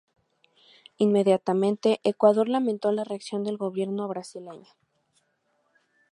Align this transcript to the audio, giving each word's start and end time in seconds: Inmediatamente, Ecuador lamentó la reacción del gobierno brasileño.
Inmediatamente, 0.97 1.99
Ecuador 2.03 2.49
lamentó 2.49 2.91
la 2.91 3.03
reacción 3.03 3.43
del 3.43 3.57
gobierno 3.57 4.07
brasileño. 4.07 4.67